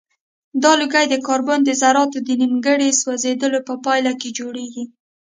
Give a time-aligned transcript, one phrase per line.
[0.63, 4.83] دا لوګی د کاربن د ذراتو د نیمګړي سوځیدلو په پایله کې جوړیږي.